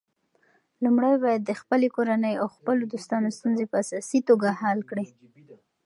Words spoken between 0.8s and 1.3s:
لومړی